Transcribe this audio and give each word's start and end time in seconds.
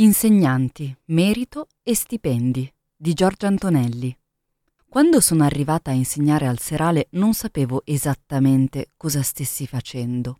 Insegnanti, 0.00 0.96
merito 1.08 1.68
e 1.82 1.94
stipendi 1.94 2.72
di 2.96 3.12
Giorgio 3.12 3.46
Antonelli. 3.46 4.16
Quando 4.88 5.20
sono 5.20 5.44
arrivata 5.44 5.90
a 5.90 5.94
insegnare 5.94 6.46
al 6.46 6.58
serale 6.58 7.08
non 7.10 7.34
sapevo 7.34 7.82
esattamente 7.84 8.92
cosa 8.96 9.20
stessi 9.20 9.66
facendo. 9.66 10.38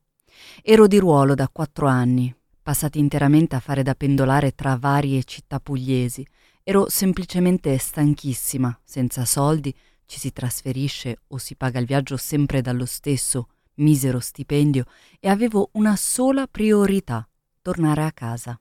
Ero 0.62 0.86
di 0.86 0.96
ruolo 0.96 1.34
da 1.34 1.46
quattro 1.50 1.88
anni, 1.88 2.34
passati 2.62 2.98
interamente 2.98 3.54
a 3.54 3.60
fare 3.60 3.82
da 3.82 3.94
pendolare 3.94 4.52
tra 4.52 4.76
varie 4.76 5.24
città 5.24 5.60
pugliesi. 5.60 6.26
Ero 6.62 6.88
semplicemente 6.88 7.76
stanchissima, 7.76 8.80
senza 8.82 9.26
soldi, 9.26 9.74
ci 10.06 10.18
si 10.18 10.32
trasferisce 10.32 11.18
o 11.26 11.36
si 11.36 11.54
paga 11.54 11.78
il 11.78 11.84
viaggio 11.84 12.16
sempre 12.16 12.62
dallo 12.62 12.86
stesso 12.86 13.48
misero 13.74 14.20
stipendio 14.20 14.84
e 15.20 15.28
avevo 15.28 15.68
una 15.72 15.96
sola 15.96 16.46
priorità, 16.46 17.28
tornare 17.60 18.04
a 18.04 18.12
casa. 18.12 18.58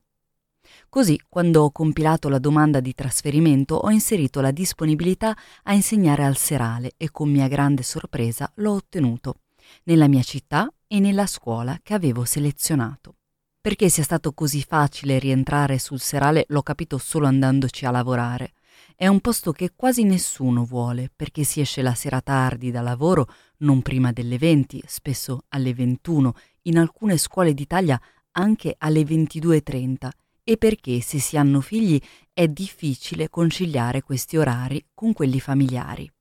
Così, 0.89 1.21
quando 1.29 1.63
ho 1.63 1.71
compilato 1.71 2.29
la 2.29 2.39
domanda 2.39 2.79
di 2.79 2.93
trasferimento, 2.93 3.75
ho 3.75 3.89
inserito 3.91 4.41
la 4.41 4.51
disponibilità 4.51 5.35
a 5.63 5.73
insegnare 5.73 6.23
al 6.23 6.35
serale 6.35 6.93
e 6.97 7.11
con 7.11 7.29
mia 7.29 7.47
grande 7.47 7.83
sorpresa 7.83 8.51
l'ho 8.55 8.73
ottenuto, 8.73 9.41
nella 9.83 10.07
mia 10.07 10.23
città 10.23 10.71
e 10.87 10.99
nella 10.99 11.27
scuola 11.27 11.79
che 11.83 11.93
avevo 11.93 12.25
selezionato. 12.25 13.15
Perché 13.61 13.89
sia 13.89 14.03
stato 14.03 14.33
così 14.33 14.63
facile 14.63 15.19
rientrare 15.19 15.77
sul 15.77 15.99
serale 15.99 16.45
l'ho 16.47 16.63
capito 16.63 16.97
solo 16.97 17.27
andandoci 17.27 17.85
a 17.85 17.91
lavorare. 17.91 18.53
È 18.95 19.05
un 19.07 19.19
posto 19.19 19.51
che 19.51 19.73
quasi 19.75 20.03
nessuno 20.03 20.63
vuole, 20.63 21.11
perché 21.15 21.43
si 21.43 21.61
esce 21.61 21.81
la 21.81 21.93
sera 21.93 22.21
tardi 22.21 22.71
da 22.71 22.81
lavoro, 22.81 23.27
non 23.57 23.81
prima 23.81 24.11
delle 24.11 24.37
20, 24.37 24.83
spesso 24.87 25.43
alle 25.49 25.73
21, 25.73 26.33
in 26.63 26.77
alcune 26.77 27.17
scuole 27.17 27.53
d'Italia 27.53 27.99
anche 28.31 28.75
alle 28.77 29.01
22.30 29.01 30.09
e 30.49 30.57
perché 30.57 30.99
se 30.99 31.19
si 31.19 31.37
hanno 31.37 31.61
figli 31.61 32.01
è 32.33 32.47
difficile 32.47 33.29
conciliare 33.29 34.01
questi 34.01 34.35
orari 34.35 34.83
con 34.95 35.13
quelli 35.13 35.39
familiari. 35.39 36.11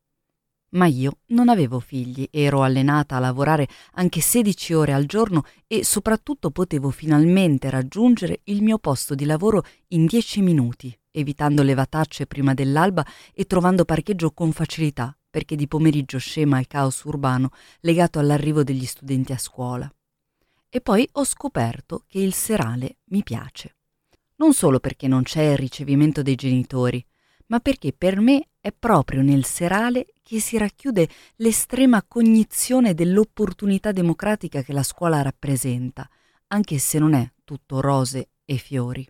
Ma 0.72 0.84
io 0.84 1.20
non 1.28 1.48
avevo 1.48 1.80
figli, 1.80 2.28
ero 2.30 2.62
allenata 2.62 3.16
a 3.16 3.20
lavorare 3.20 3.66
anche 3.92 4.20
16 4.20 4.74
ore 4.74 4.92
al 4.92 5.06
giorno 5.06 5.44
e 5.66 5.82
soprattutto 5.82 6.50
potevo 6.50 6.90
finalmente 6.90 7.70
raggiungere 7.70 8.40
il 8.44 8.62
mio 8.62 8.76
posto 8.76 9.14
di 9.14 9.24
lavoro 9.24 9.64
in 9.88 10.04
10 10.04 10.42
minuti, 10.42 10.94
evitando 11.10 11.62
le 11.62 11.72
vatacce 11.72 12.26
prima 12.26 12.52
dell'alba 12.52 13.06
e 13.32 13.46
trovando 13.46 13.86
parcheggio 13.86 14.32
con 14.32 14.52
facilità, 14.52 15.16
perché 15.30 15.56
di 15.56 15.66
pomeriggio 15.66 16.18
scema 16.18 16.60
il 16.60 16.66
caos 16.66 17.02
urbano 17.04 17.48
legato 17.80 18.18
all'arrivo 18.18 18.62
degli 18.62 18.84
studenti 18.84 19.32
a 19.32 19.38
scuola. 19.38 19.90
E 20.68 20.82
poi 20.82 21.08
ho 21.12 21.24
scoperto 21.24 22.04
che 22.06 22.18
il 22.18 22.34
serale 22.34 22.98
mi 23.04 23.22
piace 23.22 23.72
non 24.38 24.52
solo 24.52 24.80
perché 24.80 25.06
non 25.08 25.22
c'è 25.22 25.52
il 25.52 25.56
ricevimento 25.56 26.22
dei 26.22 26.34
genitori, 26.34 27.04
ma 27.46 27.60
perché 27.60 27.92
per 27.92 28.20
me 28.20 28.48
è 28.60 28.72
proprio 28.72 29.22
nel 29.22 29.44
serale 29.44 30.06
che 30.22 30.40
si 30.40 30.58
racchiude 30.58 31.08
l'estrema 31.36 32.02
cognizione 32.02 32.94
dell'opportunità 32.94 33.92
democratica 33.92 34.62
che 34.62 34.72
la 34.72 34.82
scuola 34.82 35.22
rappresenta, 35.22 36.08
anche 36.48 36.78
se 36.78 36.98
non 36.98 37.14
è 37.14 37.30
tutto 37.44 37.80
rose 37.80 38.30
e 38.44 38.56
fiori. 38.56 39.06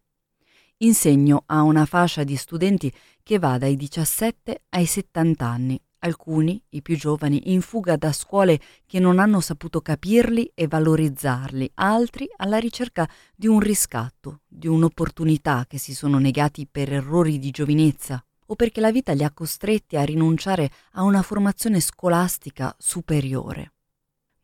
Insegno 0.79 1.43
a 1.47 1.63
una 1.63 1.87
fascia 1.87 2.23
di 2.23 2.37
studenti 2.37 2.93
che 3.23 3.39
va 3.39 3.59
dai 3.59 3.75
17 3.75 4.63
ai 4.71 4.87
70 4.87 5.45
anni 5.45 5.81
alcuni, 6.01 6.63
i 6.71 6.83
più 6.83 6.97
giovani, 6.97 7.53
in 7.53 7.61
fuga 7.61 7.97
da 7.97 8.13
scuole 8.13 8.61
che 8.87 8.99
non 8.99 9.19
hanno 9.19 9.41
saputo 9.41 9.81
capirli 9.81 10.51
e 10.55 10.67
valorizzarli, 10.67 11.71
altri 11.75 12.29
alla 12.37 12.59
ricerca 12.59 13.09
di 13.35 13.47
un 13.47 13.61
riscatto, 13.61 14.41
di 14.47 14.67
un'opportunità 14.67 15.65
che 15.69 15.79
si 15.79 15.95
sono 15.95 16.19
negati 16.19 16.67
per 16.71 16.93
errori 16.93 17.39
di 17.39 17.51
giovinezza 17.51 18.23
o 18.51 18.55
perché 18.55 18.81
la 18.81 18.93
vita 18.93 19.13
li 19.13 19.25
ha 19.25 19.31
costretti 19.31 19.97
a 19.97 20.05
rinunciare 20.05 20.71
a 20.93 21.03
una 21.03 21.23
formazione 21.23 21.81
scolastica 21.81 22.75
superiore. 22.79 23.73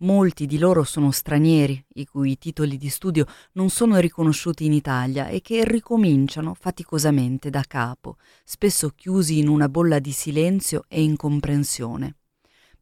Molti 0.05 0.45
di 0.45 0.59
loro 0.59 0.85
sono 0.85 1.11
stranieri, 1.11 1.83
i 1.95 2.05
cui 2.05 2.37
titoli 2.37 2.77
di 2.77 2.91
studio 2.91 3.25
non 3.53 3.71
sono 3.71 3.97
riconosciuti 3.97 4.67
in 4.67 4.75
Italia 4.75 5.29
e 5.29 5.41
che 5.41 5.65
ricominciano 5.65 6.53
faticosamente 6.53 7.49
da 7.49 7.65
capo, 7.67 8.19
spesso 8.45 8.91
chiusi 8.91 9.39
in 9.39 9.49
una 9.49 9.67
bolla 9.71 10.01
di 10.01 10.13
silenzio 10.13 10.85
e 10.89 11.03
incomprensione. 11.03 12.17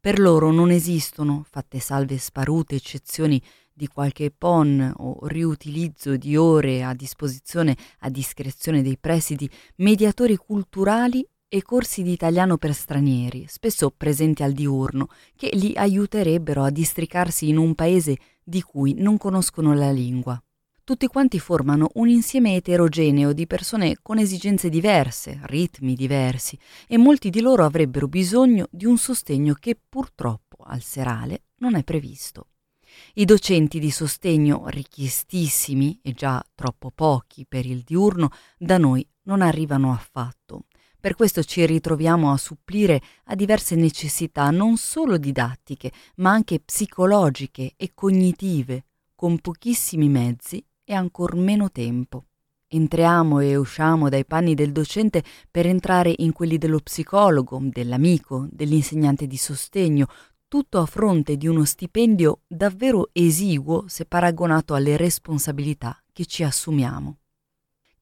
Per 0.01 0.19
loro 0.19 0.51
non 0.51 0.69
esistono, 0.69 1.45
fatte 1.49 1.79
salve 1.79 2.17
sparute 2.17 2.75
eccezioni 2.75 3.41
di 3.71 3.87
qualche 3.87 4.29
PON 4.29 4.93
o 4.97 5.25
riutilizzo 5.25 6.17
di 6.17 6.35
ore 6.35 6.83
a 6.83 6.93
disposizione 6.93 7.77
a 7.99 8.09
discrezione 8.09 8.81
dei 8.81 8.97
presidi, 8.97 9.49
mediatori 9.77 10.35
culturali 10.35 11.25
e 11.53 11.61
corsi 11.61 12.01
di 12.01 12.11
italiano 12.11 12.57
per 12.57 12.73
stranieri, 12.73 13.45
spesso 13.47 13.93
presenti 13.95 14.41
al 14.41 14.53
diurno, 14.53 15.09
che 15.35 15.51
li 15.53 15.73
aiuterebbero 15.75 16.63
a 16.63 16.71
districarsi 16.71 17.47
in 17.47 17.57
un 17.57 17.75
paese 17.75 18.17
di 18.43 18.63
cui 18.63 18.95
non 18.95 19.19
conoscono 19.19 19.75
la 19.75 19.91
lingua. 19.91 20.43
Tutti 20.83 21.05
quanti 21.05 21.37
formano 21.37 21.91
un 21.93 22.09
insieme 22.09 22.55
eterogeneo 22.55 23.33
di 23.33 23.45
persone 23.45 23.97
con 24.01 24.17
esigenze 24.17 24.67
diverse, 24.69 25.41
ritmi 25.43 25.93
diversi, 25.93 26.57
e 26.87 26.97
molti 26.97 27.29
di 27.29 27.39
loro 27.39 27.65
avrebbero 27.65 28.07
bisogno 28.07 28.65
di 28.71 28.87
un 28.87 28.97
sostegno 28.97 29.53
che 29.53 29.77
purtroppo 29.87 30.57
al 30.63 30.81
serale 30.81 31.43
non 31.57 31.75
è 31.75 31.83
previsto. 31.83 32.47
I 33.13 33.25
docenti 33.25 33.77
di 33.77 33.91
sostegno 33.91 34.67
richiestissimi, 34.69 35.99
e 36.01 36.13
già 36.13 36.43
troppo 36.55 36.89
pochi 36.89 37.45
per 37.47 37.67
il 37.67 37.83
diurno, 37.83 38.31
da 38.57 38.79
noi 38.79 39.07
non 39.25 39.43
arrivano 39.43 39.93
affatto. 39.93 40.63
Per 41.03 41.15
questo 41.15 41.43
ci 41.43 41.65
ritroviamo 41.65 42.31
a 42.31 42.37
supplire 42.37 43.01
a 43.25 43.35
diverse 43.35 43.75
necessità 43.75 44.51
non 44.51 44.77
solo 44.77 45.17
didattiche, 45.17 45.91
ma 46.15 46.31
anche 46.31 46.61
psicologiche 46.61 47.73
e 47.75 47.91
cognitive, 47.93 48.85
con 49.13 49.37
pochissimi 49.39 50.07
mezzi 50.07 50.65
e 50.81 50.93
ancor 50.93 51.35
meno 51.35 51.69
tempo. 51.71 52.27
Entriamo 52.69 53.41
e 53.41 53.57
usciamo 53.57 54.07
dai 54.07 54.23
panni 54.23 54.53
del 54.53 54.71
docente 54.71 55.21
per 55.51 55.67
entrare 55.67 56.13
in 56.19 56.31
quelli 56.31 56.57
dello 56.57 56.79
psicologo, 56.79 57.59
dell'amico, 57.61 58.47
dell'insegnante 58.49 59.27
di 59.27 59.35
sostegno, 59.35 60.07
tutto 60.47 60.79
a 60.79 60.85
fronte 60.85 61.35
di 61.35 61.47
uno 61.47 61.65
stipendio 61.65 62.43
davvero 62.47 63.09
esiguo 63.11 63.83
se 63.89 64.05
paragonato 64.05 64.73
alle 64.73 64.95
responsabilità 64.95 66.01
che 66.13 66.25
ci 66.25 66.43
assumiamo. 66.43 67.17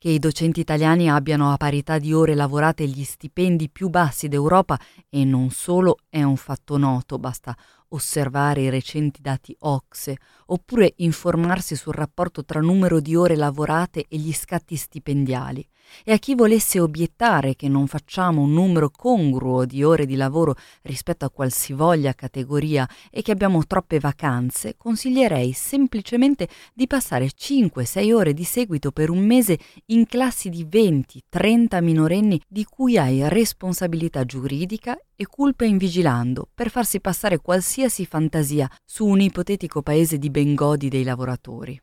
Che 0.01 0.09
i 0.09 0.17
docenti 0.17 0.59
italiani 0.59 1.12
abbiano 1.12 1.51
a 1.51 1.57
parità 1.57 2.00
di 2.00 2.12
ore 2.12 2.34
lavorate 2.34 2.88
gli 2.88 3.03
stipendi 3.03 3.69
più 3.69 3.89
bassi 3.89 4.28
d'Europa 4.28 4.75
e 5.07 5.23
non 5.25 5.51
solo 5.51 5.97
è 6.09 6.23
un 6.23 6.38
fatto 6.38 6.79
noto, 6.79 7.19
basta 7.19 7.56
osservare 7.91 8.62
i 8.62 8.69
recenti 8.69 9.22
dati 9.22 9.56
OXE, 9.59 10.18
oppure 10.47 10.94
informarsi 10.97 11.75
sul 11.75 11.94
rapporto 11.94 12.44
tra 12.44 12.59
numero 12.59 13.00
di 13.00 13.16
ore 13.16 13.35
lavorate 13.35 14.06
e 14.07 14.18
gli 14.18 14.34
scatti 14.34 14.75
stipendiali. 14.75 15.66
E 16.03 16.13
a 16.13 16.18
chi 16.18 16.35
volesse 16.35 16.80
obiettare 16.80 17.56
che 17.56 17.68
non 17.68 17.88
facciamo 17.88 18.41
un 18.41 18.53
numero 18.53 18.90
congruo 18.90 19.66
di 19.66 19.84
ore 19.84 20.06
di 20.06 20.16
lavoro 20.16 20.56
rispetto 20.84 21.25
a 21.25 21.30
qualsivoglia 21.30 22.13
categoria 22.13 22.88
e 23.09 23.22
che 23.22 23.31
abbiamo 23.31 23.66
troppe 23.66 24.00
vacanze, 24.00 24.75
consiglierei 24.78 25.51
semplicemente 25.51 26.47
di 26.74 26.88
passare 26.88 27.28
5-6 27.28 28.13
ore 28.13 28.34
di 28.34 28.44
seguito 28.44 28.91
per 28.91 29.09
un 29.09 29.25
mese 29.25 29.59
in 29.88 30.06
classi 30.06 30.50
di 30.50 30.66
20-30 30.66 31.84
minorenni 31.84 32.41
di 32.47 32.63
cui 32.63 32.97
hai 32.97 33.28
responsabilità 33.28 34.24
giuridica 34.24 34.97
e 35.22 35.28
culpa 35.28 35.66
in 35.66 35.78
vigilando 35.78 36.50
per 36.52 36.72
farsi 36.72 37.00
passare 37.00 37.38
qualsiasi 37.38 38.08
fantasia 38.08 38.68
su 38.84 39.06
un 39.06 39.22
ipotetico 39.22 39.84
paese 39.84 40.18
di 40.18 40.32
bengodi 40.32 40.90
dei 40.90 41.04
lavoratori. 41.04 41.80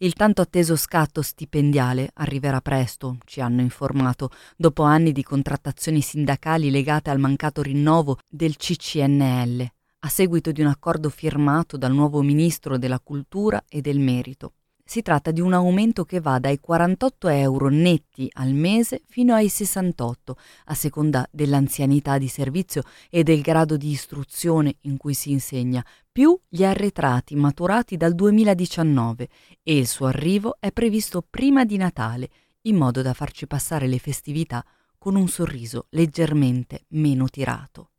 Il 0.00 0.12
tanto 0.12 0.42
atteso 0.42 0.76
scatto 0.76 1.22
stipendiale 1.22 2.10
arriverà 2.12 2.60
presto, 2.60 3.16
ci 3.24 3.40
hanno 3.40 3.62
informato, 3.62 4.28
dopo 4.54 4.82
anni 4.82 5.12
di 5.12 5.22
contrattazioni 5.22 6.02
sindacali 6.02 6.70
legate 6.70 7.08
al 7.08 7.18
mancato 7.18 7.62
rinnovo 7.62 8.18
del 8.28 8.56
CCNL, 8.56 9.66
a 10.00 10.08
seguito 10.10 10.52
di 10.52 10.60
un 10.60 10.66
accordo 10.66 11.08
firmato 11.08 11.78
dal 11.78 11.94
nuovo 11.94 12.20
ministro 12.20 12.76
della 12.76 13.00
Cultura 13.00 13.64
e 13.66 13.80
del 13.80 13.98
Merito. 13.98 14.52
Si 14.90 15.02
tratta 15.02 15.32
di 15.32 15.42
un 15.42 15.52
aumento 15.52 16.06
che 16.06 16.18
va 16.18 16.38
dai 16.38 16.58
48 16.60 17.28
euro 17.28 17.68
netti 17.68 18.26
al 18.36 18.54
mese 18.54 19.02
fino 19.06 19.34
ai 19.34 19.50
68, 19.50 20.36
a 20.64 20.74
seconda 20.74 21.28
dell'anzianità 21.30 22.16
di 22.16 22.26
servizio 22.26 22.80
e 23.10 23.22
del 23.22 23.42
grado 23.42 23.76
di 23.76 23.90
istruzione 23.90 24.76
in 24.84 24.96
cui 24.96 25.12
si 25.12 25.30
insegna, 25.30 25.84
più 26.10 26.40
gli 26.48 26.64
arretrati 26.64 27.36
maturati 27.36 27.98
dal 27.98 28.14
2019 28.14 29.28
e 29.62 29.76
il 29.76 29.86
suo 29.86 30.06
arrivo 30.06 30.56
è 30.58 30.72
previsto 30.72 31.20
prima 31.20 31.66
di 31.66 31.76
Natale, 31.76 32.30
in 32.62 32.76
modo 32.76 33.02
da 33.02 33.12
farci 33.12 33.46
passare 33.46 33.88
le 33.88 33.98
festività 33.98 34.64
con 34.96 35.16
un 35.16 35.28
sorriso 35.28 35.88
leggermente 35.90 36.86
meno 36.92 37.28
tirato. 37.28 37.90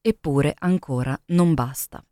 Eppure 0.00 0.54
ancora 0.58 1.20
non 1.26 1.52
basta 1.52 2.02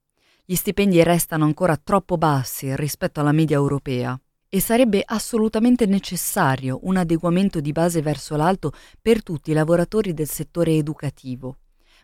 gli 0.48 0.54
stipendi 0.54 1.02
restano 1.02 1.44
ancora 1.44 1.76
troppo 1.76 2.16
bassi 2.16 2.74
rispetto 2.76 3.18
alla 3.18 3.32
media 3.32 3.56
europea 3.56 4.16
e 4.48 4.60
sarebbe 4.60 5.02
assolutamente 5.04 5.86
necessario 5.86 6.78
un 6.82 6.96
adeguamento 6.96 7.60
di 7.60 7.72
base 7.72 8.00
verso 8.00 8.36
l'alto 8.36 8.72
per 9.02 9.24
tutti 9.24 9.50
i 9.50 9.54
lavoratori 9.54 10.14
del 10.14 10.28
settore 10.28 10.76
educativo. 10.76 11.56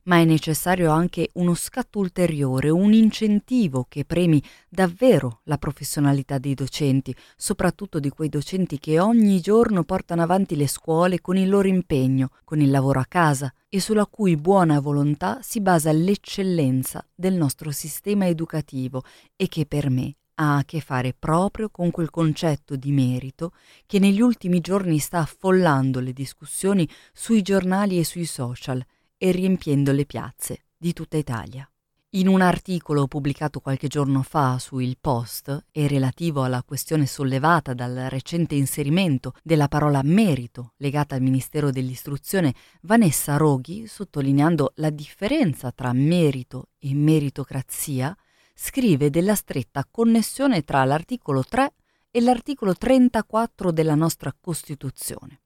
Ma 0.04 0.16
è 0.16 0.24
necessario 0.24 0.90
anche 0.90 1.30
uno 1.34 1.54
scatto 1.54 2.00
ulteriore, 2.00 2.68
un 2.68 2.92
incentivo 2.92 3.86
che 3.88 4.04
premi 4.04 4.42
davvero 4.68 5.42
la 5.44 5.56
professionalità 5.56 6.38
dei 6.38 6.54
docenti, 6.54 7.14
soprattutto 7.36 8.00
di 8.00 8.08
quei 8.08 8.28
docenti 8.28 8.80
che 8.80 8.98
ogni 8.98 9.40
giorno 9.40 9.84
portano 9.84 10.22
avanti 10.22 10.56
le 10.56 10.66
scuole 10.66 11.20
con 11.20 11.36
il 11.36 11.48
loro 11.48 11.68
impegno, 11.68 12.30
con 12.42 12.60
il 12.60 12.72
lavoro 12.72 12.98
a 12.98 13.06
casa 13.06 13.54
e 13.74 13.80
sulla 13.80 14.04
cui 14.04 14.36
buona 14.36 14.80
volontà 14.80 15.40
si 15.40 15.62
basa 15.62 15.92
l'eccellenza 15.92 17.02
del 17.14 17.32
nostro 17.32 17.70
sistema 17.70 18.26
educativo 18.26 19.02
e 19.34 19.48
che 19.48 19.64
per 19.64 19.88
me 19.88 20.16
ha 20.34 20.58
a 20.58 20.64
che 20.66 20.80
fare 20.80 21.14
proprio 21.18 21.70
con 21.70 21.90
quel 21.90 22.10
concetto 22.10 22.76
di 22.76 22.92
merito 22.92 23.54
che 23.86 23.98
negli 23.98 24.20
ultimi 24.20 24.60
giorni 24.60 24.98
sta 24.98 25.20
affollando 25.20 26.00
le 26.00 26.12
discussioni 26.12 26.86
sui 27.14 27.40
giornali 27.40 27.98
e 27.98 28.04
sui 28.04 28.26
social 28.26 28.84
e 29.16 29.30
riempiendo 29.30 29.90
le 29.92 30.04
piazze 30.04 30.66
di 30.76 30.92
tutta 30.92 31.16
Italia. 31.16 31.66
In 32.14 32.28
un 32.28 32.42
articolo 32.42 33.06
pubblicato 33.06 33.60
qualche 33.60 33.88
giorno 33.88 34.20
fa 34.20 34.58
su 34.58 34.78
Il 34.80 34.98
Post 35.00 35.68
e 35.72 35.88
relativo 35.88 36.42
alla 36.42 36.62
questione 36.62 37.06
sollevata 37.06 37.72
dal 37.72 38.08
recente 38.10 38.54
inserimento 38.54 39.32
della 39.42 39.66
parola 39.66 40.02
merito 40.02 40.74
legata 40.76 41.14
al 41.14 41.22
Ministero 41.22 41.70
dell'Istruzione, 41.70 42.52
Vanessa 42.82 43.38
Roghi, 43.38 43.86
sottolineando 43.86 44.72
la 44.74 44.90
differenza 44.90 45.72
tra 45.72 45.94
merito 45.94 46.68
e 46.78 46.92
meritocrazia, 46.92 48.14
scrive 48.54 49.08
della 49.08 49.34
stretta 49.34 49.88
connessione 49.90 50.64
tra 50.64 50.84
l'articolo 50.84 51.42
3 51.42 51.72
e 52.10 52.20
l'articolo 52.20 52.74
34 52.74 53.72
della 53.72 53.94
nostra 53.94 54.36
Costituzione. 54.38 55.40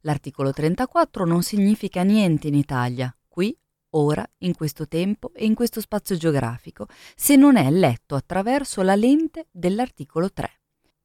L'articolo 0.00 0.52
34 0.52 1.24
non 1.24 1.42
significa 1.42 2.02
niente 2.02 2.48
in 2.48 2.56
Italia, 2.56 3.16
qui, 3.26 3.56
ora, 3.96 4.24
in 4.38 4.54
questo 4.54 4.86
tempo 4.86 5.32
e 5.34 5.44
in 5.44 5.54
questo 5.54 5.80
spazio 5.80 6.16
geografico, 6.16 6.86
se 7.14 7.36
non 7.36 7.56
è 7.56 7.70
letto 7.70 8.14
attraverso 8.14 8.82
la 8.82 8.94
lente 8.94 9.48
dell'articolo 9.50 10.32
3. 10.32 10.50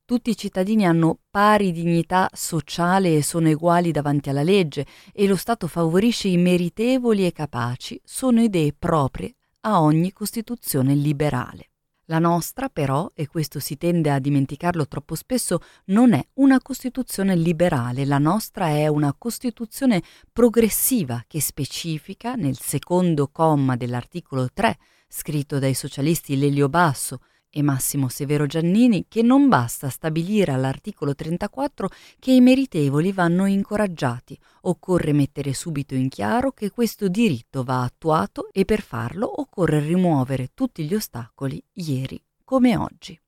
Tutti 0.06 0.32
i 0.32 0.38
cittadini 0.38 0.88
hanno 0.88 1.20
pari 1.30 1.72
dignità 1.72 2.30
sociale 2.34 3.16
e 3.16 3.22
sono 3.22 3.50
uguali 3.50 3.92
davanti 3.92 4.30
alla 4.30 4.42
legge 4.42 4.86
e 5.14 5.28
lo 5.28 5.36
Stato 5.36 5.68
favorisce 5.68 6.28
i 6.28 6.38
meritevoli 6.38 7.26
e 7.28 7.32
capaci, 7.32 8.02
sono 8.04 8.42
idee 8.42 8.74
proprie 8.74 9.36
a 9.62 9.82
ogni 9.82 10.12
Costituzione 10.12 10.96
liberale. 10.96 11.69
La 12.10 12.18
nostra, 12.18 12.70
però, 12.70 13.12
e 13.14 13.28
questo 13.28 13.60
si 13.60 13.78
tende 13.78 14.10
a 14.10 14.18
dimenticarlo 14.18 14.88
troppo 14.88 15.14
spesso, 15.14 15.60
non 15.86 16.14
è 16.14 16.28
una 16.36 16.60
Costituzione 16.60 17.36
liberale, 17.36 18.04
la 18.04 18.18
nostra 18.18 18.70
è 18.70 18.88
una 18.88 19.14
Costituzione 19.16 20.02
progressiva 20.34 21.24
che 21.28 21.40
specifica 21.40 22.34
nel 22.34 22.58
secondo 22.58 23.28
comma 23.28 23.76
dell'articolo 23.76 24.48
3, 24.52 24.76
scritto 25.08 25.60
dai 25.60 25.76
socialisti 25.76 26.36
Lelio 26.36 26.68
Basso, 26.68 27.20
e 27.50 27.62
Massimo 27.62 28.10
Severo 28.10 28.46
Giannini 28.46 29.06
che 29.08 29.22
non 29.22 29.48
basta 29.48 29.90
stabilire 29.90 30.52
all'articolo 30.52 31.16
34 31.16 31.90
che 32.20 32.32
i 32.32 32.42
meritevoli 32.42 33.12
vanno 33.12 33.46
incoraggiati, 33.46 34.38
occorre 34.62 35.14
mettere 35.14 35.54
subito 35.54 35.96
in 35.96 36.10
chiaro 36.10 36.52
che 36.52 36.70
questo 36.70 37.08
diritto 37.08 37.64
va 37.64 37.84
attuato 37.84 38.50
e 38.52 38.66
per 38.66 38.82
farlo 38.82 39.42
occorre 39.42 39.80
rimuovere 39.80 40.50
tutti 40.54 40.84
gli 40.86 40.94
ostacoli 40.94 41.62
ieri 41.74 42.22
come 42.44 42.76
oggi. 42.76 43.20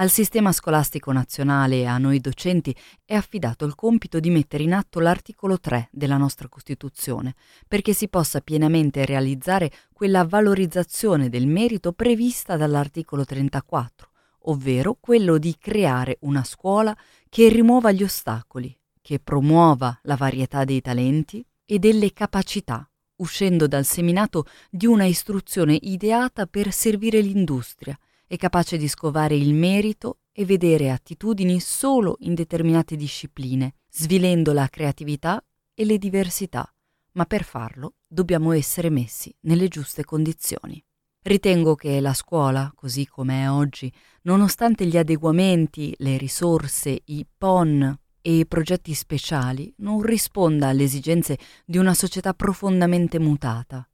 Al 0.00 0.08
sistema 0.08 0.50
scolastico 0.50 1.12
nazionale 1.12 1.80
e 1.80 1.84
a 1.84 1.98
noi 1.98 2.20
docenti 2.20 2.74
è 3.04 3.14
affidato 3.14 3.66
il 3.66 3.74
compito 3.74 4.18
di 4.18 4.30
mettere 4.30 4.62
in 4.62 4.72
atto 4.72 4.98
l'articolo 4.98 5.60
3 5.60 5.90
della 5.92 6.16
nostra 6.16 6.48
Costituzione, 6.48 7.34
perché 7.68 7.92
si 7.92 8.08
possa 8.08 8.40
pienamente 8.40 9.04
realizzare 9.04 9.70
quella 9.92 10.24
valorizzazione 10.24 11.28
del 11.28 11.46
merito 11.46 11.92
prevista 11.92 12.56
dall'articolo 12.56 13.26
34, 13.26 14.10
ovvero 14.44 14.96
quello 14.98 15.36
di 15.36 15.54
creare 15.58 16.16
una 16.20 16.44
scuola 16.44 16.96
che 17.28 17.50
rimuova 17.50 17.92
gli 17.92 18.02
ostacoli, 18.02 18.74
che 19.02 19.20
promuova 19.20 19.98
la 20.04 20.16
varietà 20.16 20.64
dei 20.64 20.80
talenti 20.80 21.44
e 21.66 21.78
delle 21.78 22.14
capacità, 22.14 22.90
uscendo 23.16 23.66
dal 23.66 23.84
seminato 23.84 24.46
di 24.70 24.86
una 24.86 25.04
istruzione 25.04 25.76
ideata 25.78 26.46
per 26.46 26.72
servire 26.72 27.20
l'industria 27.20 27.94
è 28.30 28.36
capace 28.36 28.76
di 28.76 28.86
scovare 28.86 29.34
il 29.34 29.54
merito 29.54 30.20
e 30.30 30.44
vedere 30.44 30.92
attitudini 30.92 31.58
solo 31.58 32.14
in 32.20 32.34
determinate 32.34 32.94
discipline, 32.94 33.74
svilendo 33.90 34.52
la 34.52 34.68
creatività 34.68 35.44
e 35.74 35.84
le 35.84 35.98
diversità, 35.98 36.72
ma 37.14 37.24
per 37.24 37.42
farlo 37.42 37.94
dobbiamo 38.06 38.52
essere 38.52 38.88
messi 38.88 39.34
nelle 39.40 39.66
giuste 39.66 40.04
condizioni. 40.04 40.80
Ritengo 41.22 41.74
che 41.74 41.98
la 41.98 42.14
scuola, 42.14 42.70
così 42.72 43.04
come 43.04 43.42
è 43.42 43.50
oggi, 43.50 43.92
nonostante 44.22 44.86
gli 44.86 44.96
adeguamenti, 44.96 45.92
le 45.98 46.16
risorse, 46.16 47.02
i 47.06 47.26
PON 47.36 47.98
e 48.22 48.38
i 48.38 48.46
progetti 48.46 48.94
speciali, 48.94 49.74
non 49.78 50.02
risponda 50.02 50.68
alle 50.68 50.84
esigenze 50.84 51.36
di 51.64 51.78
una 51.78 51.94
società 51.94 52.32
profondamente 52.32 53.18
mutata, 53.18 53.89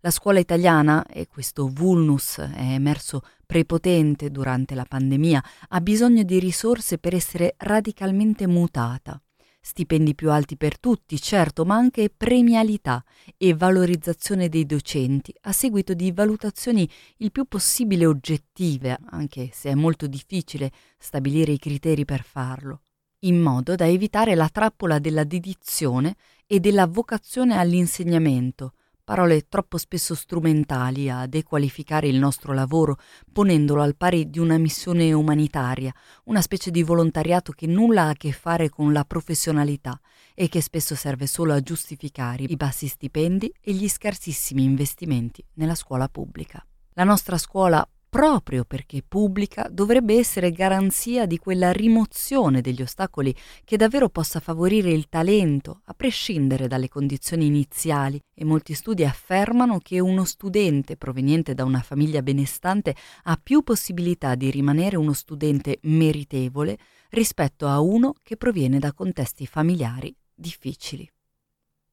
la 0.00 0.10
scuola 0.10 0.38
italiana, 0.38 1.04
e 1.06 1.26
questo 1.26 1.68
vulnus 1.68 2.38
è 2.38 2.72
emerso 2.72 3.22
prepotente 3.46 4.30
durante 4.30 4.74
la 4.74 4.84
pandemia, 4.84 5.44
ha 5.68 5.80
bisogno 5.80 6.22
di 6.22 6.38
risorse 6.38 6.98
per 6.98 7.14
essere 7.14 7.54
radicalmente 7.58 8.46
mutata. 8.46 9.20
Stipendi 9.62 10.14
più 10.14 10.30
alti 10.30 10.56
per 10.56 10.78
tutti, 10.78 11.20
certo, 11.20 11.66
ma 11.66 11.74
anche 11.74 12.08
premialità 12.08 13.04
e 13.36 13.52
valorizzazione 13.52 14.48
dei 14.48 14.64
docenti 14.64 15.34
a 15.42 15.52
seguito 15.52 15.92
di 15.92 16.12
valutazioni 16.12 16.88
il 17.18 17.30
più 17.30 17.44
possibile 17.44 18.06
oggettive, 18.06 18.98
anche 19.10 19.50
se 19.52 19.70
è 19.70 19.74
molto 19.74 20.06
difficile 20.06 20.72
stabilire 20.96 21.52
i 21.52 21.58
criteri 21.58 22.06
per 22.06 22.22
farlo, 22.22 22.84
in 23.20 23.38
modo 23.38 23.74
da 23.74 23.86
evitare 23.86 24.34
la 24.34 24.48
trappola 24.48 24.98
della 24.98 25.24
dedizione 25.24 26.16
e 26.46 26.58
della 26.58 26.86
vocazione 26.86 27.58
all'insegnamento, 27.58 28.72
parole 29.10 29.48
troppo 29.48 29.76
spesso 29.76 30.14
strumentali 30.14 31.10
a 31.10 31.26
dequalificare 31.26 32.06
il 32.06 32.16
nostro 32.16 32.52
lavoro, 32.52 32.96
ponendolo 33.32 33.82
al 33.82 33.96
pari 33.96 34.30
di 34.30 34.38
una 34.38 34.56
missione 34.56 35.12
umanitaria, 35.12 35.92
una 36.26 36.40
specie 36.40 36.70
di 36.70 36.84
volontariato 36.84 37.50
che 37.50 37.66
nulla 37.66 38.02
ha 38.02 38.08
a 38.10 38.14
che 38.14 38.30
fare 38.30 38.68
con 38.68 38.92
la 38.92 39.04
professionalità 39.04 40.00
e 40.32 40.48
che 40.48 40.60
spesso 40.60 40.94
serve 40.94 41.26
solo 41.26 41.52
a 41.52 41.60
giustificare 41.60 42.44
i 42.44 42.54
bassi 42.54 42.86
stipendi 42.86 43.52
e 43.60 43.72
gli 43.72 43.88
scarsissimi 43.88 44.62
investimenti 44.62 45.44
nella 45.54 45.74
scuola 45.74 46.08
pubblica. 46.08 46.64
La 46.92 47.02
nostra 47.02 47.36
scuola 47.36 47.84
proprio 48.10 48.64
perché 48.64 49.02
pubblica, 49.06 49.68
dovrebbe 49.70 50.18
essere 50.18 50.50
garanzia 50.50 51.26
di 51.26 51.38
quella 51.38 51.70
rimozione 51.70 52.60
degli 52.60 52.82
ostacoli 52.82 53.34
che 53.64 53.76
davvero 53.76 54.08
possa 54.08 54.40
favorire 54.40 54.90
il 54.90 55.08
talento, 55.08 55.80
a 55.84 55.94
prescindere 55.94 56.66
dalle 56.66 56.88
condizioni 56.88 57.46
iniziali, 57.46 58.20
e 58.34 58.44
molti 58.44 58.74
studi 58.74 59.04
affermano 59.04 59.78
che 59.78 60.00
uno 60.00 60.24
studente 60.24 60.96
proveniente 60.96 61.54
da 61.54 61.64
una 61.64 61.80
famiglia 61.80 62.20
benestante 62.20 62.96
ha 63.22 63.40
più 63.40 63.62
possibilità 63.62 64.34
di 64.34 64.50
rimanere 64.50 64.96
uno 64.96 65.12
studente 65.12 65.78
meritevole 65.82 66.76
rispetto 67.10 67.68
a 67.68 67.78
uno 67.78 68.14
che 68.24 68.36
proviene 68.36 68.80
da 68.80 68.92
contesti 68.92 69.46
familiari 69.46 70.14
difficili. 70.34 71.08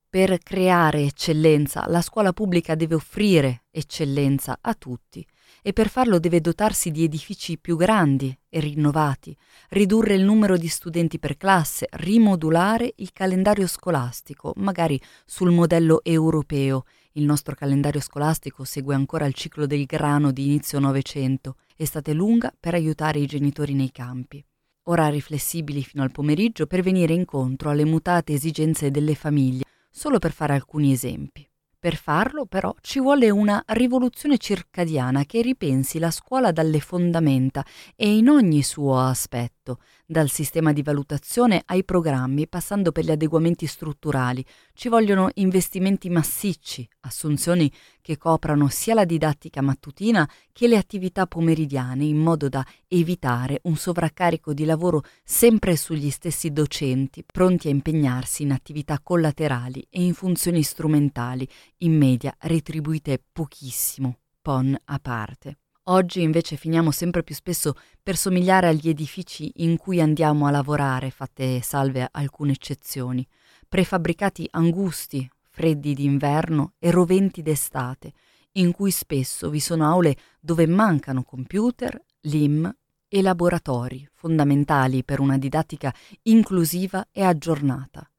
Per 0.10 0.40
creare 0.40 1.04
eccellenza, 1.04 1.86
la 1.88 2.02
scuola 2.02 2.34
pubblica 2.34 2.74
deve 2.74 2.96
offrire 2.96 3.66
eccellenza 3.70 4.58
a 4.60 4.74
tutti 4.74 5.24
e 5.68 5.74
per 5.74 5.90
farlo 5.90 6.18
deve 6.18 6.40
dotarsi 6.40 6.92
di 6.92 7.04
edifici 7.04 7.58
più 7.58 7.76
grandi 7.76 8.34
e 8.48 8.62
rinnovati, 8.62 9.36
ridurre 9.72 10.14
il 10.14 10.24
numero 10.24 10.56
di 10.56 10.70
studenti 10.70 11.20
per 11.20 11.36
classe, 11.36 11.90
rimodulare 11.92 12.94
il 12.96 13.12
calendario 13.12 13.68
scolastico, 13.68 14.54
magari 14.56 14.98
sul 15.26 15.52
modello 15.52 16.00
europeo. 16.06 16.86
Il 17.16 17.26
nostro 17.26 17.54
calendario 17.54 18.00
scolastico 18.00 18.64
segue 18.64 18.96
ancora 18.96 19.26
il 19.26 19.34
ciclo 19.34 19.66
del 19.66 19.86
grano 19.86 20.32
di 20.32 20.46
inizio 20.46 20.80
Novecento, 20.80 21.58
estate 21.76 22.14
lunga 22.14 22.54
per 22.58 22.74
aiutare 22.74 23.20
i 23.20 23.26
genitori 23.26 23.74
nei 23.74 23.92
campi 23.92 24.42
orari 24.90 25.20
flessibili 25.20 25.84
fino 25.84 26.02
al 26.02 26.12
pomeriggio 26.12 26.66
per 26.66 26.82
venire 26.82 27.14
incontro 27.14 27.70
alle 27.72 27.84
mutate 27.84 28.32
esigenze 28.32 28.90
delle 28.90 29.16
famiglie, 29.16 29.66
solo 29.92 30.18
per 30.18 30.32
fare 30.32 30.54
alcuni 30.54 30.94
esempi. 30.94 31.46
Per 31.80 31.96
farlo, 31.96 32.46
però, 32.46 32.74
ci 32.82 33.00
vuole 33.00 33.30
una 33.30 33.64
rivoluzione 33.68 34.38
circadiana 34.38 35.26
che 35.26 35.42
ripensi 35.42 36.00
la 36.00 36.10
scuola 36.10 36.52
dalle 36.52 36.80
fondamenta 36.80 37.64
e 37.96 38.18
in 38.18 38.30
ogni 38.30 38.64
suo 38.64 38.98
aspetto 39.00 39.57
tutto, 39.68 39.80
dal 40.06 40.30
sistema 40.30 40.72
di 40.72 40.82
valutazione 40.82 41.62
ai 41.66 41.84
programmi, 41.84 42.48
passando 42.48 42.94
per 42.94 43.04
gli 43.04 43.12
adeguamenti 43.12 43.68
strutturali. 43.68 44.44
Ci 44.74 44.88
vogliono 44.88 45.30
investimenti 45.36 46.10
massicci, 46.10 46.88
assunzioni 47.02 47.70
che 48.02 48.18
coprano 48.18 48.70
sia 48.70 48.94
la 48.94 49.04
didattica 49.04 49.62
mattutina 49.62 50.30
che 50.54 50.68
le 50.68 50.78
attività 50.78 51.28
pomeridiane, 51.28 52.06
in 52.06 52.18
modo 52.18 52.48
da 52.48 52.66
evitare 52.88 53.60
un 53.64 53.76
sovraccarico 53.76 54.54
di 54.54 54.64
lavoro 54.64 55.04
sempre 55.24 55.76
sugli 55.76 56.10
stessi 56.10 56.52
docenti, 56.52 57.26
pronti 57.26 57.68
a 57.68 57.72
impegnarsi 57.72 58.44
in 58.44 58.52
attività 58.52 59.00
collaterali 59.02 59.86
e 59.90 60.04
in 60.04 60.14
funzioni 60.14 60.64
strumentali, 60.64 61.48
in 61.80 61.98
media 61.98 62.34
retribuite 62.40 63.22
pochissimo, 63.34 64.20
PON 64.42 64.76
a 64.86 65.00
parte. 65.00 65.58
Oggi 65.90 66.22
invece 66.22 66.58
finiamo 66.58 66.92
sempre 66.92 67.24
più 67.24 67.34
spesso 67.34 67.74
per 68.04 68.18
somigliare 68.18 68.68
agli 68.68 68.90
edifici 68.90 69.50
in 69.64 69.78
cui 69.78 70.02
andiamo 70.02 70.46
a 70.46 70.52
lavorare, 70.52 71.12
fatte 71.12 71.62
salve 71.62 72.06
alcune 72.12 72.52
eccezioni, 72.52 73.26
prefabbricati 73.70 74.48
angusti, 74.52 75.30
freddi 75.50 75.94
d'inverno 75.94 76.74
e 76.78 76.92
roventi 76.92 77.42
d'estate, 77.42 78.12
in 78.54 78.74
cui 78.74 78.92
spesso 78.92 79.50
vi 79.50 79.62
sono 79.62 79.86
aule 79.86 80.18
dove 80.42 80.68
mancano 80.68 81.24
computer, 81.24 81.98
LIM 82.22 82.70
e 83.08 83.22
laboratori 83.22 84.06
fondamentali 84.14 85.06
per 85.06 85.22
una 85.22 85.38
didattica 85.38 85.94
inclusiva 86.24 87.08
e 87.14 87.24
aggiornata 87.24 88.10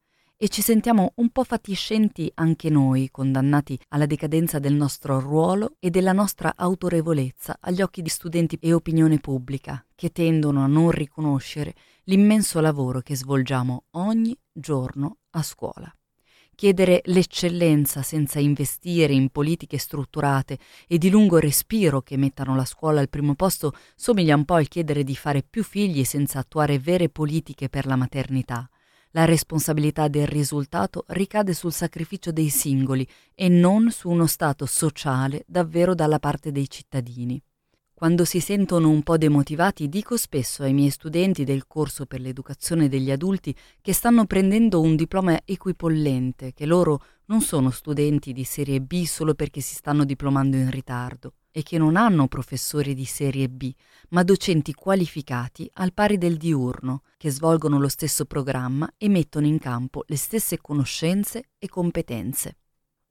e 0.40 0.48
ci 0.48 0.62
sentiamo 0.62 1.14
un 1.16 1.30
po' 1.30 1.42
fatiscenti 1.42 2.30
anche 2.36 2.70
noi, 2.70 3.10
condannati 3.10 3.76
alla 3.88 4.06
decadenza 4.06 4.60
del 4.60 4.72
nostro 4.72 5.18
ruolo 5.18 5.74
e 5.80 5.90
della 5.90 6.12
nostra 6.12 6.52
autorevolezza 6.54 7.56
agli 7.58 7.82
occhi 7.82 8.02
di 8.02 8.08
studenti 8.08 8.56
e 8.60 8.72
opinione 8.72 9.18
pubblica, 9.18 9.84
che 9.96 10.12
tendono 10.12 10.62
a 10.62 10.68
non 10.68 10.92
riconoscere 10.92 11.74
l'immenso 12.04 12.60
lavoro 12.60 13.00
che 13.00 13.16
svolgiamo 13.16 13.86
ogni 13.92 14.38
giorno 14.52 15.18
a 15.30 15.42
scuola. 15.42 15.92
Chiedere 16.54 17.02
l'eccellenza 17.06 18.02
senza 18.02 18.38
investire 18.38 19.12
in 19.12 19.30
politiche 19.30 19.76
strutturate 19.76 20.58
e 20.86 20.98
di 20.98 21.10
lungo 21.10 21.38
respiro 21.38 22.00
che 22.00 22.16
mettano 22.16 22.54
la 22.54 22.64
scuola 22.64 23.00
al 23.00 23.08
primo 23.08 23.34
posto 23.34 23.72
somiglia 23.96 24.36
un 24.36 24.44
po' 24.44 24.54
al 24.54 24.68
chiedere 24.68 25.02
di 25.02 25.16
fare 25.16 25.42
più 25.42 25.64
figli 25.64 26.04
senza 26.04 26.38
attuare 26.38 26.78
vere 26.78 27.08
politiche 27.08 27.68
per 27.68 27.86
la 27.86 27.96
maternità 27.96 28.68
la 29.12 29.24
responsabilità 29.24 30.08
del 30.08 30.26
risultato 30.26 31.04
ricade 31.08 31.54
sul 31.54 31.72
sacrificio 31.72 32.32
dei 32.32 32.48
singoli 32.48 33.06
e 33.34 33.48
non 33.48 33.90
su 33.90 34.08
uno 34.10 34.26
Stato 34.26 34.66
sociale 34.66 35.44
davvero 35.46 35.94
dalla 35.94 36.18
parte 36.18 36.52
dei 36.52 36.68
cittadini. 36.68 37.42
Quando 37.94 38.24
si 38.24 38.38
sentono 38.38 38.90
un 38.90 39.02
po' 39.02 39.16
demotivati 39.16 39.88
dico 39.88 40.16
spesso 40.16 40.62
ai 40.62 40.72
miei 40.72 40.90
studenti 40.90 41.42
del 41.42 41.66
corso 41.66 42.06
per 42.06 42.20
l'educazione 42.20 42.88
degli 42.88 43.10
adulti 43.10 43.52
che 43.80 43.92
stanno 43.92 44.24
prendendo 44.24 44.80
un 44.80 44.94
diploma 44.94 45.40
equipollente, 45.44 46.52
che 46.52 46.64
loro 46.64 47.02
non 47.24 47.40
sono 47.40 47.70
studenti 47.70 48.32
di 48.32 48.44
serie 48.44 48.80
B 48.80 49.02
solo 49.04 49.34
perché 49.34 49.60
si 49.60 49.74
stanno 49.74 50.04
diplomando 50.04 50.56
in 50.56 50.70
ritardo 50.70 51.32
e 51.50 51.62
che 51.62 51.78
non 51.78 51.96
hanno 51.96 52.28
professori 52.28 52.94
di 52.94 53.04
serie 53.04 53.48
B, 53.48 53.72
ma 54.10 54.22
docenti 54.22 54.72
qualificati 54.72 55.68
al 55.74 55.92
pari 55.92 56.18
del 56.18 56.36
diurno, 56.36 57.02
che 57.16 57.30
svolgono 57.30 57.78
lo 57.78 57.88
stesso 57.88 58.24
programma 58.24 58.92
e 58.96 59.08
mettono 59.08 59.46
in 59.46 59.58
campo 59.58 60.04
le 60.06 60.16
stesse 60.16 60.58
conoscenze 60.60 61.50
e 61.58 61.68
competenze. 61.68 62.56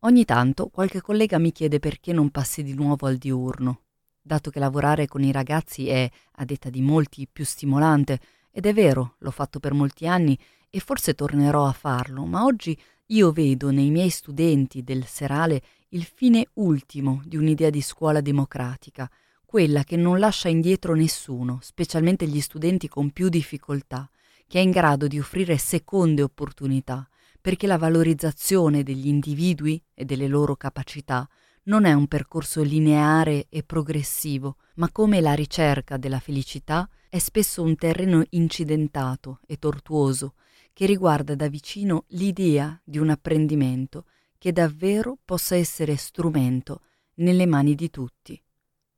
Ogni 0.01 0.25
tanto 0.25 0.67
qualche 0.67 1.01
collega 1.01 1.37
mi 1.39 1.51
chiede 1.51 1.79
perché 1.79 2.13
non 2.13 2.29
passi 2.29 2.63
di 2.63 2.73
nuovo 2.73 3.07
al 3.07 3.17
diurno, 3.17 3.81
dato 4.21 4.49
che 4.49 4.59
lavorare 4.59 5.07
con 5.07 5.23
i 5.23 5.31
ragazzi 5.31 5.87
è, 5.87 6.09
a 6.33 6.45
detta 6.45 6.69
di 6.69 6.81
molti, 6.81 7.27
più 7.31 7.45
stimolante, 7.45 8.19
ed 8.51 8.65
è 8.65 8.73
vero, 8.73 9.15
l'ho 9.19 9.31
fatto 9.31 9.59
per 9.59 9.73
molti 9.73 10.07
anni 10.07 10.37
e 10.69 10.79
forse 10.79 11.15
tornerò 11.15 11.65
a 11.65 11.71
farlo, 11.71 12.25
ma 12.25 12.43
oggi 12.43 12.77
io 13.07 13.31
vedo 13.31 13.71
nei 13.71 13.89
miei 13.89 14.09
studenti 14.09 14.83
del 14.83 15.05
serale 15.05 15.61
il 15.91 16.03
fine 16.03 16.49
ultimo 16.55 17.21
di 17.25 17.37
un'idea 17.37 17.69
di 17.69 17.81
scuola 17.81 18.19
democratica, 18.19 19.09
quella 19.45 19.83
che 19.83 19.95
non 19.95 20.19
lascia 20.19 20.49
indietro 20.49 20.93
nessuno, 20.95 21.59
specialmente 21.61 22.27
gli 22.27 22.41
studenti 22.41 22.89
con 22.89 23.11
più 23.11 23.29
difficoltà, 23.29 24.09
che 24.45 24.59
è 24.59 24.61
in 24.61 24.71
grado 24.71 25.07
di 25.07 25.17
offrire 25.17 25.57
seconde 25.57 26.23
opportunità, 26.23 27.07
perché 27.39 27.67
la 27.67 27.77
valorizzazione 27.77 28.83
degli 28.83 29.07
individui 29.07 29.81
e 29.93 30.03
delle 30.03 30.27
loro 30.27 30.57
capacità 30.57 31.27
non 31.63 31.85
è 31.85 31.93
un 31.93 32.07
percorso 32.07 32.61
lineare 32.63 33.45
e 33.49 33.63
progressivo, 33.63 34.57
ma 34.75 34.91
come 34.91 35.21
la 35.21 35.33
ricerca 35.33 35.95
della 35.95 36.19
felicità 36.19 36.89
è 37.07 37.17
spesso 37.17 37.61
un 37.61 37.75
terreno 37.77 38.23
incidentato 38.31 39.39
e 39.45 39.57
tortuoso 39.57 40.33
che 40.73 40.85
riguarda 40.85 41.35
da 41.35 41.47
vicino 41.47 42.03
l'idea 42.09 42.79
di 42.83 42.97
un 42.97 43.09
apprendimento 43.09 44.05
che 44.37 44.51
davvero 44.51 45.17
possa 45.23 45.55
essere 45.55 45.95
strumento 45.95 46.81
nelle 47.15 47.45
mani 47.45 47.75
di 47.75 47.89
tutti. 47.89 48.41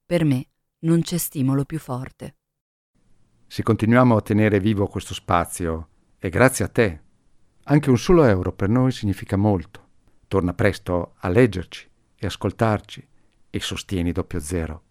Per 0.06 0.24
me 0.24 0.48
non 0.80 1.02
c'è 1.02 1.18
stimolo 1.18 1.66
più 1.66 1.80
forte. 1.80 2.36
Se 3.48 3.64
continuiamo 3.64 4.16
a 4.16 4.22
tenere 4.22 4.60
vivo 4.60 4.88
questo 4.88 5.14
spazio, 5.14 5.90
è 6.18 6.30
grazie 6.30 6.66
a 6.66 6.68
te. 6.68 7.02
Anche 7.64 7.90
un 7.90 7.98
solo 7.98 8.24
euro 8.24 8.54
per 8.54 8.70
noi 8.70 8.92
significa 8.92 9.38
molto. 9.38 9.88
Torna 10.28 10.54
presto 10.54 11.16
a 11.18 11.30
leggerci 11.30 11.90
e 12.16 12.26
ascoltarci 12.28 13.08
e 13.50 13.60
sostieni 13.60 14.12
doppio 14.12 14.40
zero. 14.40 14.84